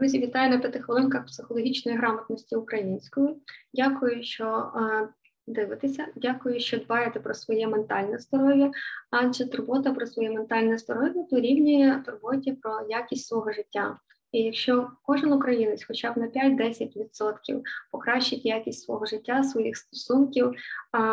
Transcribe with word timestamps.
Друзі, 0.00 0.18
вітаю 0.18 0.50
на 0.50 0.58
п'яти 0.58 0.80
хвилинках 0.80 1.26
психологічної 1.26 1.98
грамотності 1.98 2.56
українською. 2.56 3.36
Дякую, 3.74 4.22
що 4.22 4.72
е, 4.76 5.08
дивитеся. 5.46 6.06
Дякую, 6.16 6.60
що 6.60 6.78
дбаєте 6.78 7.20
про 7.20 7.34
своє 7.34 7.68
ментальне 7.68 8.18
здоров'я, 8.18 8.70
адже 9.10 9.48
турбота 9.48 9.92
про 9.92 10.06
своє 10.06 10.30
ментальне 10.30 10.78
здоров'я 10.78 11.24
дорівнює 11.30 12.02
турботі 12.06 12.52
про 12.52 12.86
якість 12.88 13.26
свого 13.26 13.52
життя. 13.52 13.98
І 14.32 14.38
якщо 14.42 14.90
кожен 15.02 15.32
українець, 15.32 15.84
хоча 15.84 16.12
б 16.12 16.16
на 16.16 16.26
5-10% 16.26 17.62
покращить 17.92 18.44
якість 18.46 18.84
свого 18.84 19.06
життя, 19.06 19.42
своїх 19.42 19.76
стосунків, 19.76 20.54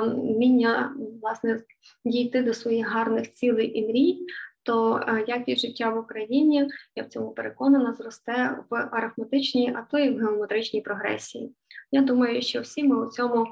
вміння 0.06 0.96
власне 1.22 1.62
дійти 2.06 2.42
до 2.42 2.54
своїх 2.54 2.88
гарних 2.88 3.32
цілей 3.32 3.80
і 3.80 3.88
мрій, 3.88 4.26
то 4.68 5.04
е, 5.08 5.24
якість 5.28 5.62
життя 5.62 5.90
в 5.90 5.98
Україні, 5.98 6.70
я 6.96 7.04
в 7.04 7.08
цьому 7.08 7.32
переконана, 7.32 7.94
зросте 7.94 8.58
в 8.70 8.89
арифметичній, 8.92 9.75
а 9.75 9.82
то 9.92 9.98
і 9.98 10.10
в 10.10 10.20
геометричній 10.20 10.82
прогресії. 10.82 11.56
Я 11.92 12.02
думаю, 12.02 12.42
що 12.42 12.62
всі 12.62 12.84
ми 12.84 13.06
у 13.06 13.10
цьому 13.10 13.46
е, 13.46 13.48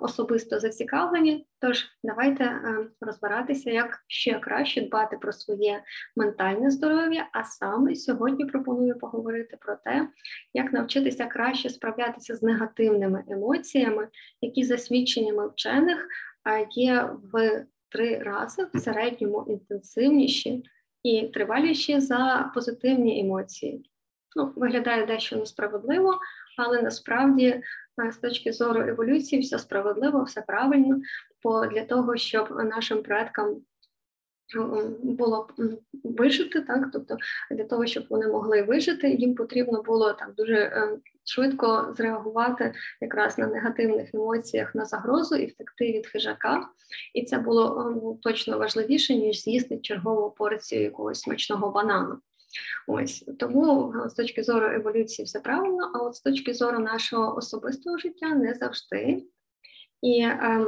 особисто 0.00 0.60
зацікавлені. 0.60 1.46
Тож 1.60 1.86
давайте 2.04 2.44
е, 2.44 2.86
розбиратися, 3.00 3.70
як 3.70 3.98
ще 4.06 4.38
краще 4.38 4.80
дбати 4.80 5.16
про 5.16 5.32
своє 5.32 5.82
ментальне 6.16 6.70
здоров'я. 6.70 7.28
А 7.32 7.44
саме 7.44 7.94
сьогодні 7.94 8.44
пропоную 8.44 8.98
поговорити 8.98 9.56
про 9.60 9.76
те, 9.76 10.08
як 10.54 10.72
навчитися 10.72 11.26
краще 11.26 11.70
справлятися 11.70 12.36
з 12.36 12.42
негативними 12.42 13.24
емоціями, 13.28 14.08
які 14.40 14.64
за 14.64 14.78
свідченнями 14.78 15.48
вчених 15.48 16.08
є 16.76 17.10
в 17.32 17.64
три 17.90 18.18
рази 18.18 18.66
в 18.74 18.78
середньому 18.78 19.46
інтенсивніші 19.48 20.62
і 21.02 21.28
триваліші 21.28 22.00
за 22.00 22.50
позитивні 22.54 23.20
емоції. 23.20 23.90
Ну, 24.36 24.52
Виглядає 24.56 25.06
дещо 25.06 25.36
несправедливо, 25.36 26.18
але 26.58 26.82
насправді 26.82 27.46
е, 27.46 27.62
з 28.12 28.16
точки 28.16 28.52
зору 28.52 28.88
еволюції 28.88 29.42
все 29.42 29.58
справедливо, 29.58 30.24
все 30.24 30.42
правильно, 30.42 31.00
бо 31.42 31.66
для 31.66 31.84
того, 31.84 32.16
щоб 32.16 32.50
нашим 32.50 33.02
предкам 33.02 33.56
було 35.02 35.48
вижити, 36.04 36.60
так 36.60 36.88
тобто 36.92 37.16
для 37.50 37.64
того, 37.64 37.86
щоб 37.86 38.04
вони 38.10 38.26
могли 38.26 38.62
вижити, 38.62 39.10
їм 39.10 39.34
потрібно 39.34 39.82
було 39.82 40.12
так 40.12 40.34
дуже 40.34 40.54
е, 40.54 40.98
швидко 41.24 41.94
зреагувати 41.96 42.74
якраз 43.00 43.38
на 43.38 43.46
негативних 43.46 44.14
емоціях 44.14 44.74
на 44.74 44.84
загрозу 44.84 45.36
і 45.36 45.46
втекти 45.46 45.92
від 45.92 46.06
хижака. 46.06 46.68
І 47.14 47.24
це 47.24 47.38
було 47.38 47.92
ну, 48.02 48.18
точно 48.22 48.58
важливіше 48.58 49.14
ніж 49.14 49.42
з'їсти 49.42 49.78
чергову 49.78 50.30
порцію 50.30 50.82
якогось 50.82 51.20
смачного 51.20 51.70
банану. 51.70 52.18
Ось 52.86 53.24
тому 53.38 53.94
з 54.06 54.14
точки 54.14 54.42
зору 54.42 54.66
еволюції 54.66 55.26
все 55.26 55.40
правильно, 55.40 55.90
а 55.94 55.98
от 55.98 56.14
з 56.14 56.20
точки 56.20 56.54
зору 56.54 56.78
нашого 56.78 57.36
особистого 57.36 57.98
життя 57.98 58.28
не 58.28 58.54
завжди. 58.54 59.24
І 60.02 60.20
е, 60.20 60.66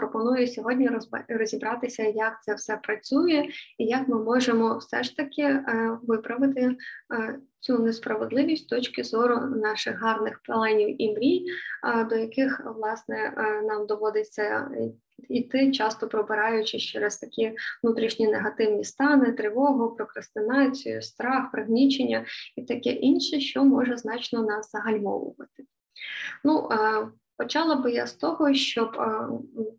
пропоную 0.00 0.48
сьогодні 0.48 0.90
розібратися, 1.28 2.02
як 2.02 2.42
це 2.42 2.54
все 2.54 2.76
працює, 2.76 3.48
і 3.78 3.84
як 3.84 4.08
ми 4.08 4.24
можемо 4.24 4.78
все 4.78 5.02
ж 5.02 5.16
таки 5.16 5.42
е, 5.42 5.98
виправити 6.02 6.60
е, 6.60 7.38
цю 7.60 7.78
несправедливість 7.78 8.64
з 8.64 8.66
точки 8.66 9.04
зору 9.04 9.40
наших 9.40 10.00
гарних 10.00 10.40
планів 10.44 11.02
і 11.02 11.12
мрій, 11.12 11.46
е, 11.84 12.04
до 12.04 12.16
яких 12.16 12.62
власне 12.76 13.32
нам 13.64 13.86
доводиться 13.86 14.70
йти, 15.28 15.72
часто 15.72 16.08
пробираючи 16.08 16.78
через 16.78 17.18
такі 17.18 17.52
внутрішні 17.82 18.28
негативні 18.28 18.84
стани, 18.84 19.32
тривогу, 19.32 19.94
прокрастинацію, 19.96 21.02
страх, 21.02 21.50
пригнічення 21.52 22.24
і 22.56 22.62
таке 22.62 22.90
інше, 22.90 23.40
що 23.40 23.64
може 23.64 23.96
значно 23.96 24.42
нас 24.42 24.70
загальмовувати. 24.70 25.64
Ну, 26.44 26.68
Почала 27.40 27.76
би 27.76 27.92
я 27.92 28.06
з 28.06 28.14
того, 28.14 28.54
щоб 28.54 28.92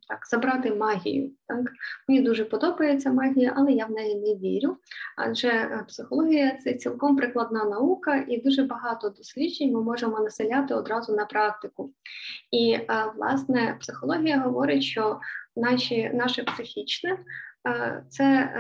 так 0.08 0.28
забрати 0.30 0.76
магію. 0.76 1.32
Так 1.48 1.60
мені 2.08 2.22
дуже 2.22 2.46
подобається 2.46 3.12
магія, 3.12 3.54
але 3.58 3.72
я 3.72 3.86
в 3.86 3.92
неї 3.92 4.16
не 4.16 4.36
вірю. 4.36 4.78
Адже 5.18 5.48
е, 5.48 5.86
психологія 5.88 6.58
це 6.58 6.74
цілком 6.74 7.16
прикладна 7.16 7.64
наука, 7.64 8.26
і 8.28 8.42
дуже 8.42 8.64
багато 8.64 9.10
досліджень 9.10 9.74
ми 9.74 9.84
можемо 9.84 10.20
населяти 10.20 10.74
одразу 10.74 11.16
на 11.16 11.26
практику. 11.26 11.94
І 12.52 12.72
е, 12.72 12.88
власне 13.16 13.78
психологія 13.80 14.40
говорить, 14.40 14.84
що 14.84 15.20
наші, 15.56 16.12
наше 16.14 16.44
психічне 16.44 17.20
е, 17.68 18.04
це 18.10 18.52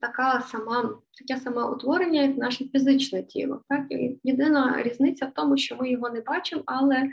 така 0.00 0.40
сама, 0.40 0.98
таке 1.18 1.40
саме 1.40 1.62
утворення, 1.62 2.22
як 2.22 2.36
наше 2.36 2.64
фізичне 2.64 3.22
тіло. 3.22 3.62
Так? 3.68 3.86
І 3.90 4.20
Єдина 4.24 4.82
різниця 4.82 5.26
в 5.26 5.32
тому, 5.34 5.56
що 5.56 5.76
ми 5.76 5.90
його 5.90 6.10
не 6.10 6.20
бачимо, 6.20 6.62
але 6.66 6.96
е, 6.96 7.10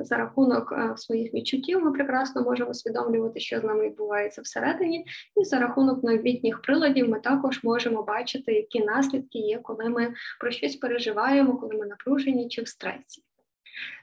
за 0.00 0.16
рахунок 0.16 0.72
е, 0.72 0.96
своїх 0.96 1.34
відчуттів 1.34 1.84
ми 1.84 1.92
прекрасно 1.92 2.42
можемо 2.42 2.70
усвідомлювати, 2.70 3.40
що 3.40 3.60
з 3.60 3.64
нами 3.64 3.86
відбувається 3.86 4.42
всередині, 4.42 5.06
і 5.40 5.44
за 5.44 5.58
рахунок 5.58 6.04
новітніх 6.04 6.62
приладів 6.62 7.08
ми 7.08 7.20
також 7.20 7.64
можемо 7.64 8.02
бачити, 8.02 8.52
які 8.52 8.84
наслідки 8.84 9.38
є, 9.38 9.58
коли 9.58 9.88
ми 9.88 10.14
про 10.40 10.50
щось 10.50 10.76
переживаємо, 10.76 11.56
коли 11.56 11.74
ми 11.74 11.86
напружені 11.86 12.48
чи 12.48 12.62
в 12.62 12.68
стресі. 12.68 13.22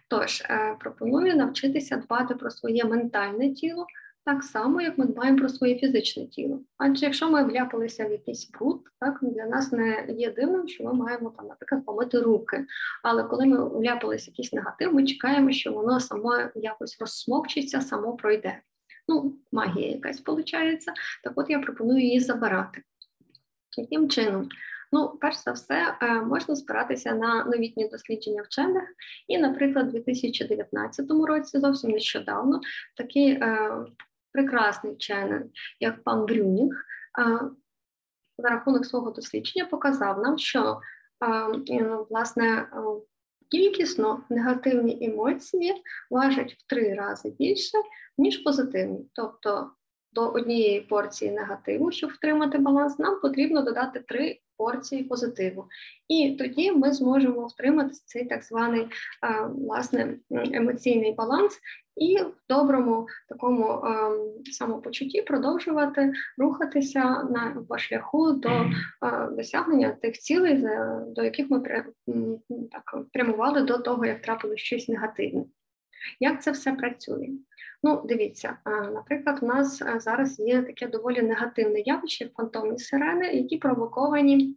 Тож 0.07 0.41
е, 0.41 0.78
пропоную 0.79 1.35
навчитися 1.35 1.97
дбати 1.97 2.35
про 2.35 2.50
своє 2.50 2.85
ментальне 2.85 3.53
тіло 3.53 3.85
так 4.25 4.44
само, 4.44 4.81
як 4.81 4.97
ми 4.97 5.06
дбаємо 5.06 5.38
про 5.38 5.50
своє 5.50 5.75
фізичне 5.75 6.28
тіло. 6.28 6.61
Адже 6.78 7.06
якщо 7.06 7.29
ми 7.29 7.44
вляпалися 7.44 8.06
в 8.06 8.11
якийсь 8.11 8.51
бруд, 8.51 8.81
так 9.00 9.19
для 9.22 9.45
нас 9.45 9.72
не 9.72 10.06
є 10.09 10.31
дивним, 10.31 10.67
що 10.67 10.84
ми 10.84 10.94
маємо 10.94 11.34
там, 11.38 11.47
наприклад, 11.47 11.85
помити 11.85 12.19
руки. 12.19 12.66
Але 13.03 13.23
коли 13.23 13.45
ми 13.45 13.69
вляпалися 13.69 14.31
в 14.31 14.34
якийсь 14.34 14.53
негатив, 14.53 14.94
ми 14.94 15.06
чекаємо, 15.06 15.51
що 15.51 15.73
воно 15.73 16.00
само 16.00 16.38
якось 16.56 16.97
розсмокчиться, 17.00 17.81
само 17.81 18.13
пройде. 18.13 18.61
Ну, 19.07 19.35
магія 19.51 19.89
якась 19.89 20.23
виходить. 20.25 20.85
Так 21.23 21.34
от 21.35 21.50
я 21.50 21.59
пропоную 21.59 22.01
її 22.01 22.19
забирати. 22.19 22.81
Яким 23.78 24.09
чином? 24.09 24.50
Ну, 24.91 25.17
перш 25.22 25.38
за 25.38 25.51
все, 25.51 25.95
е, 26.01 26.22
можна 26.22 26.55
спиратися 26.55 27.13
на 27.13 27.45
новітні 27.45 27.90
дослідження 27.90 28.41
вчених, 28.41 28.84
і, 29.28 29.38
наприклад, 29.38 29.88
у 29.88 29.91
2019 29.91 31.25
році 31.28 31.59
зовсім 31.59 31.91
нещодавно 31.91 32.61
такий 32.97 33.31
е, 33.31 33.72
прекрасний 34.34 34.94
вчений, 34.94 35.40
як 35.80 36.04
пан 36.04 36.26
Брюнінг, 36.26 36.86
за 38.38 38.50
рахунок 38.50 38.86
свого 38.86 39.12
дослідження 39.12 39.66
показав 39.66 40.20
нам, 40.20 40.38
що 40.38 40.80
власне 42.10 42.68
кількісно 43.52 44.24
негативні 44.30 44.98
емоції 45.02 45.74
важать 46.10 46.54
в 46.54 46.68
три 46.68 46.94
рази 46.94 47.30
більше, 47.40 47.78
ніж 48.18 48.38
позитивні. 48.38 49.10
Тобто 49.14 49.72
до 50.14 50.30
однієї 50.30 50.82
порції 50.82 51.32
негативу, 51.32 51.92
щоб 51.92 52.10
втримати 52.10 52.58
баланс, 52.58 53.00
нам 53.00 53.20
потрібно 53.20 53.62
додати 53.62 54.00
три 54.00 54.40
порції 54.63 55.03
позитиву. 55.03 55.66
І 56.07 56.35
тоді 56.40 56.72
ми 56.72 56.94
зможемо 56.94 57.46
втримати 57.46 57.94
цей 58.06 58.25
так 58.25 58.44
званий 58.44 58.88
власне 59.50 60.16
емоційний 60.31 61.13
баланс 61.13 61.59
і 61.96 62.18
в 62.18 62.34
доброму 62.50 63.07
такому 63.29 63.84
самопочутті 64.52 65.22
продовжувати 65.22 66.13
рухатися 66.38 67.03
на 67.03 67.66
по 67.69 67.78
шляху 67.78 68.31
до 68.31 68.50
досягнення 69.31 69.91
тих 69.91 70.19
цілей, 70.19 70.63
до 71.07 71.23
яких 71.23 71.50
ми 71.50 71.59
так 72.72 72.97
прямували 73.13 73.62
до 73.62 73.78
того, 73.78 74.06
як 74.06 74.22
трапило 74.22 74.57
щось 74.57 74.88
негативне. 74.88 75.44
Як 76.19 76.44
це 76.44 76.52
все 76.52 76.72
працює? 76.72 77.29
Ну, 77.84 78.02
дивіться, 78.06 78.58
наприклад, 78.94 79.40
у 79.42 79.46
нас 79.46 79.84
зараз 79.98 80.40
є 80.40 80.62
таке 80.62 80.88
доволі 80.88 81.22
негативне 81.22 81.80
явище 81.80 82.30
фантомні 82.38 82.80
сирени, 82.80 83.28
які 83.28 83.58
провоковані. 83.58 84.56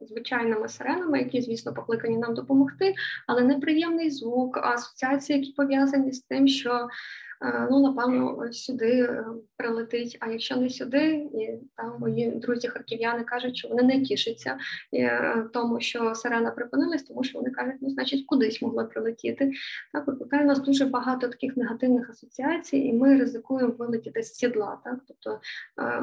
Звичайними 0.00 0.68
сиренами, 0.68 1.18
які, 1.18 1.42
звісно, 1.42 1.74
покликані 1.74 2.18
нам 2.18 2.34
допомогти, 2.34 2.94
але 3.26 3.42
неприємний 3.42 4.10
звук, 4.10 4.56
асоціації, 4.56 5.38
які 5.38 5.52
пов'язані 5.52 6.12
з 6.12 6.22
тим, 6.22 6.48
що 6.48 6.88
ну, 7.70 7.82
напевно, 7.82 8.52
сюди 8.52 9.00
е, 9.02 9.24
прилетить. 9.56 10.18
А 10.20 10.30
якщо 10.30 10.56
не 10.56 10.70
сюди, 10.70 11.06
і 11.14 11.60
там 11.76 11.96
мої 12.00 12.30
друзі 12.30 12.68
харків'яни 12.68 13.24
кажуть, 13.24 13.56
що 13.56 13.68
вони 13.68 13.82
не 13.82 14.02
тішаться 14.02 14.58
е, 14.94 15.44
тому, 15.52 15.80
що 15.80 16.14
сирена 16.14 16.50
припинилась, 16.50 17.02
тому 17.02 17.24
що 17.24 17.38
вони 17.38 17.50
кажуть, 17.50 17.74
ну, 17.80 17.90
значить, 17.90 18.26
кудись 18.26 18.62
могли 18.62 18.84
прилетіти. 18.84 19.52
Так, 19.92 20.06
викликає 20.06 20.42
у 20.42 20.46
нас 20.46 20.60
дуже 20.60 20.86
багато 20.86 21.28
таких 21.28 21.56
негативних 21.56 22.10
асоціацій, 22.10 22.76
і 22.76 22.92
ми 22.92 23.18
ризикуємо 23.18 23.74
вилетіти 23.78 24.22
з 24.22 24.34
сідла. 24.34 24.78
Так, 24.84 24.98
тобто, 25.08 25.40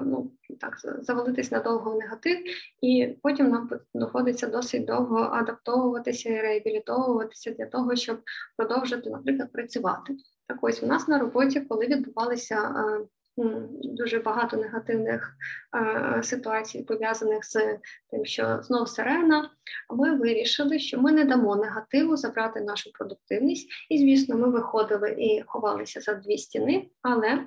ну 0.05 0.31
так, 0.59 0.77
завалитись 1.01 1.51
надовго 1.51 1.91
в 1.91 1.97
негатив, 1.97 2.37
і 2.81 3.15
потім 3.23 3.49
нам 3.49 3.69
доходиться 3.93 4.47
досить 4.47 4.85
довго 4.85 5.17
адаптовуватися 5.17 6.29
і 6.29 6.41
реабілітовуватися 6.41 7.51
для 7.51 7.65
того, 7.65 7.95
щоб 7.95 8.21
продовжити, 8.57 9.09
наприклад, 9.09 9.51
працювати. 9.51 10.15
Так 10.49 10.57
ось 10.61 10.83
у 10.83 10.87
нас 10.87 11.07
на 11.07 11.19
роботі, 11.19 11.61
коли 11.61 11.87
відбувалися 11.87 12.73
дуже 13.83 14.19
багато 14.19 14.57
негативних 14.57 15.33
е, 15.75 16.23
ситуацій 16.23 16.83
пов'язаних 16.83 17.45
з 17.45 17.77
тим, 18.11 18.25
що 18.25 18.59
знов 18.61 18.89
сирена. 18.89 19.49
Ми 19.89 20.15
вирішили, 20.15 20.79
що 20.79 21.01
ми 21.01 21.11
не 21.11 21.25
дамо 21.25 21.55
негативу 21.55 22.17
забрати 22.17 22.61
нашу 22.61 22.91
продуктивність, 22.91 23.69
і 23.89 23.97
звісно, 23.97 24.37
ми 24.37 24.49
виходили 24.49 25.15
і 25.17 25.43
ховалися 25.45 26.01
за 26.01 26.13
дві 26.13 26.37
стіни, 26.37 26.89
але 27.01 27.39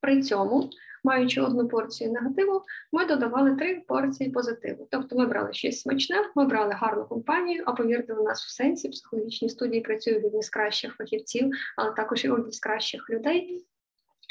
при 0.00 0.22
цьому 0.22 0.70
маючи 1.04 1.40
одну 1.40 1.68
порцію 1.68 2.12
негативу, 2.12 2.62
ми 2.92 3.06
додавали 3.06 3.56
три 3.56 3.82
порції 3.88 4.30
позитиву. 4.30 4.88
Тобто 4.90 5.16
ми 5.16 5.26
брали 5.26 5.52
щось 5.52 5.80
смачне, 5.80 6.16
ми 6.34 6.46
брали 6.46 6.72
гарну 6.72 7.04
компанію, 7.04 7.62
а 7.66 7.72
повірте, 7.72 8.14
у 8.14 8.24
нас 8.24 8.44
в 8.44 8.50
сенсі 8.50 8.88
психологічні 8.88 9.48
студії 9.48 9.80
працюють 9.80 10.24
одні 10.24 10.42
з 10.42 10.50
кращих 10.50 10.96
фахівців, 10.96 11.50
але 11.76 11.92
також 11.92 12.24
і 12.24 12.28
одні 12.28 12.52
з 12.52 12.60
кращих 12.60 13.10
людей. 13.10 13.64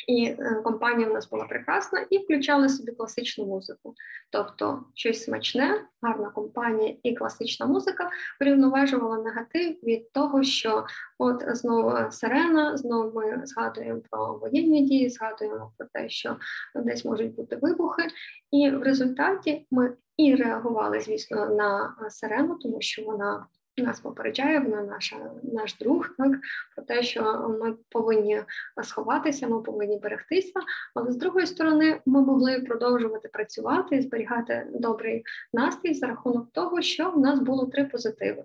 І 0.07 0.25
е, 0.25 0.61
компанія 0.63 1.09
в 1.09 1.13
нас 1.13 1.29
була 1.29 1.45
прекрасна, 1.45 2.05
і 2.09 2.17
включали 2.17 2.69
собі 2.69 2.91
класичну 2.91 3.45
музику. 3.45 3.93
Тобто 4.31 4.83
щось 4.93 5.23
смачне, 5.23 5.85
гарна 6.01 6.29
компанія 6.29 6.95
і 7.03 7.15
класична 7.15 7.65
музика 7.65 8.09
врівноважувала 8.41 9.17
негатив 9.17 9.71
від 9.83 10.11
того, 10.11 10.43
що 10.43 10.85
от 11.17 11.43
знову 11.47 12.11
сирена, 12.11 12.77
знову 12.77 13.19
ми 13.19 13.41
згадуємо 13.45 14.01
про 14.09 14.37
воєнні 14.37 14.81
дії, 14.81 15.09
згадуємо 15.09 15.73
про 15.77 15.87
те, 15.93 16.09
що 16.09 16.37
десь 16.75 17.05
можуть 17.05 17.35
бути 17.35 17.55
вибухи, 17.55 18.03
і 18.51 18.69
в 18.69 18.83
результаті 18.83 19.67
ми 19.71 19.93
і 20.17 20.35
реагували, 20.35 20.99
звісно, 20.99 21.45
на 21.45 21.95
сирену, 22.09 22.55
тому 22.55 22.77
що 22.81 23.03
вона 23.03 23.45
нас 23.81 23.99
попереджає, 23.99 24.59
вона 24.59 24.81
наша 24.81 25.31
наш 25.43 25.77
друг, 25.77 26.09
так 26.17 26.31
про 26.75 26.85
те, 26.85 27.03
що 27.03 27.49
ми 27.61 27.75
повинні 27.89 28.41
сховатися, 28.83 29.47
ми 29.47 29.61
повинні 29.61 29.99
берегтися. 29.99 30.59
Але 30.95 31.11
з 31.11 31.17
другої 31.17 31.47
сторони, 31.47 32.01
ми 32.05 32.21
могли 32.21 32.59
продовжувати 32.59 33.27
працювати 33.27 33.95
і 33.95 34.01
зберігати 34.01 34.67
добрий 34.73 35.23
настрій 35.53 35.93
за 35.93 36.07
рахунок 36.07 36.51
того, 36.51 36.81
що 36.81 37.11
в 37.11 37.19
нас 37.19 37.39
було 37.39 37.65
три 37.65 37.85
позитиви. 37.85 38.43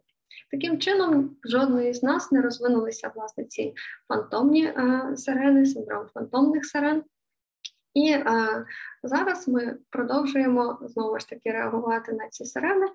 Таким 0.51 0.79
чином, 0.79 1.37
жодної 1.45 1.95
з 1.95 2.03
нас 2.03 2.33
не 2.33 2.43
розвинулися 2.43 3.13
власне 3.15 3.45
ці 3.45 3.75
фантомні 4.09 4.65
е, 4.65 5.03
сирени, 5.17 5.67
синдром 5.67 6.07
фантомних 6.15 6.67
сирен. 6.67 7.03
І 7.99 8.11
е, 8.11 8.25
зараз 9.03 9.49
ми 9.49 9.77
продовжуємо 9.91 10.79
знову 10.83 11.19
ж 11.19 11.29
таки 11.29 11.51
реагувати 11.51 12.13
на 12.13 12.29
ці 12.29 12.45
сирени 12.45 12.87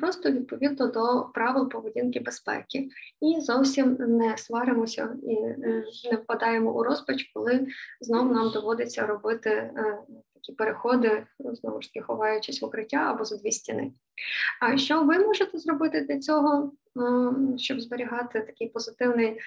просто 0.00 0.30
відповідно 0.30 0.86
до 0.86 1.26
правил 1.34 1.68
поведінки 1.68 2.20
безпеки, 2.20 2.88
і 3.20 3.40
зовсім 3.40 3.96
не 3.98 4.36
сваримося 4.36 5.16
і 5.22 5.34
е, 5.34 5.84
не 6.12 6.16
впадаємо 6.16 6.72
у 6.72 6.82
розпач, 6.82 7.30
коли 7.34 7.66
знову 8.00 8.34
нам 8.34 8.50
доводиться 8.50 9.06
робити 9.06 9.50
е, 9.50 9.98
такі 10.34 10.52
переходи, 10.52 11.26
знову 11.38 11.82
ж 11.82 11.92
таки 11.92 12.06
ховаючись 12.06 12.62
в 12.62 12.64
укриття 12.64 12.96
або 12.96 13.24
за 13.24 13.36
дві 13.36 13.52
стіни. 13.52 13.92
А 14.60 14.76
що 14.76 15.02
ви 15.02 15.18
можете 15.18 15.58
зробити 15.58 16.00
для 16.00 16.18
цього, 16.18 16.72
е, 16.96 17.58
щоб 17.58 17.80
зберігати 17.80 18.40
такий 18.40 18.68
позитивний 18.68 19.28
е, 19.28 19.38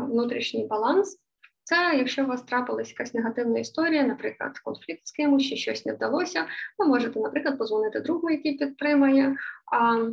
внутрішній 0.00 0.66
баланс? 0.66 1.25
Це 1.68 1.94
якщо 1.98 2.24
у 2.24 2.26
вас 2.26 2.42
трапилась 2.42 2.90
якась 2.90 3.14
негативна 3.14 3.58
історія, 3.58 4.02
наприклад, 4.02 4.58
конфлікт 4.58 5.06
з 5.06 5.12
кимось, 5.12 5.42
чи 5.42 5.56
щось 5.56 5.86
не 5.86 5.92
вдалося, 5.92 6.46
ви 6.78 6.86
можете, 6.86 7.20
наприклад, 7.20 7.58
позвонити 7.58 8.00
другу, 8.00 8.30
який 8.30 8.58
підтримає, 8.58 9.36
а 9.72 10.08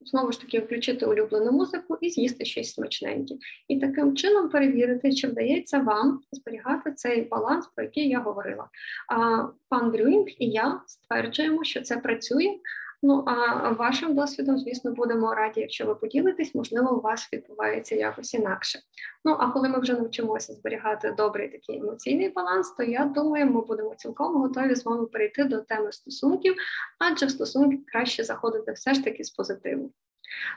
знову 0.00 0.32
ж 0.32 0.40
таки 0.40 0.60
включити 0.60 1.06
улюблену 1.06 1.52
музику 1.52 1.98
і 2.00 2.10
з'їсти 2.10 2.44
щось 2.44 2.72
смачненьке. 2.72 3.34
І 3.68 3.80
таким 3.80 4.16
чином 4.16 4.48
перевірити, 4.48 5.12
чи 5.12 5.28
вдається 5.28 5.78
вам 5.78 6.20
зберігати 6.32 6.92
цей 6.92 7.22
баланс, 7.22 7.66
про 7.66 7.84
який 7.84 8.08
я 8.08 8.20
говорила. 8.20 8.68
А 9.08 9.44
пан 9.68 9.90
Брюінг 9.90 10.26
і 10.38 10.50
я 10.50 10.80
стверджуємо, 10.86 11.64
що 11.64 11.80
це 11.82 11.96
працює. 11.96 12.58
Ну 13.02 13.24
а 13.26 13.68
вашим 13.70 14.14
досвідом, 14.14 14.58
звісно, 14.58 14.92
будемо 14.92 15.34
раді, 15.34 15.60
якщо 15.60 15.86
ви 15.86 15.94
поділитесь, 15.94 16.54
можливо, 16.54 16.96
у 16.96 17.00
вас 17.00 17.28
відбувається 17.32 17.94
якось 17.94 18.34
інакше. 18.34 18.78
Ну 19.24 19.36
а 19.40 19.50
коли 19.50 19.68
ми 19.68 19.80
вже 19.80 19.92
навчимося 19.92 20.52
зберігати 20.52 21.14
добрий 21.16 21.48
такий 21.48 21.78
емоційний 21.78 22.28
баланс, 22.28 22.70
то 22.70 22.82
я 22.82 23.04
думаю, 23.04 23.46
ми 23.46 23.60
будемо 23.60 23.94
цілком 23.94 24.36
готові 24.36 24.74
з 24.74 24.84
вами 24.84 25.06
перейти 25.06 25.44
до 25.44 25.60
теми 25.60 25.92
стосунків, 25.92 26.54
адже 26.98 27.26
в 27.26 27.30
стосунки 27.30 27.78
краще 27.86 28.24
заходити 28.24 28.72
все 28.72 28.94
ж 28.94 29.04
таки 29.04 29.24
з 29.24 29.30
позитиву. 29.30 29.92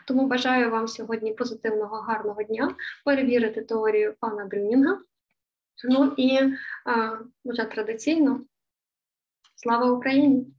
Тому 0.08 0.28
бажаю 0.28 0.72
вам 0.72 0.88
сьогодні 0.88 1.34
позитивного, 1.34 1.96
гарного 1.96 2.44
дня, 2.44 2.76
перевірити 3.06 3.62
теорію 3.62 4.16
пана 4.20 4.46
Брюнінга. 4.46 5.00
Ну 5.90 6.14
і 6.18 6.40
а, 6.86 7.18
вже 7.46 7.66
традиційно 7.66 8.42
слава 9.56 9.92
Україні! 9.92 10.59